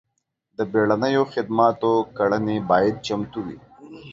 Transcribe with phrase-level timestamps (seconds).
[0.57, 3.57] د بیړنیو خدماتو کړنې باید چمتو وي.